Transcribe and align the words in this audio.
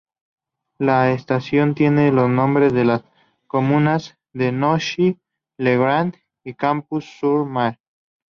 La 0.79 1.11
estación 1.11 1.75
tiene 1.75 2.11
los 2.11 2.27
nombre 2.27 2.71
de 2.71 2.85
las 2.85 3.03
comunas 3.45 4.17
de 4.33 4.51
Noisy-le-Grand 4.51 6.15
y 6.43 6.55
Champs-sur-Marne. 6.55 7.77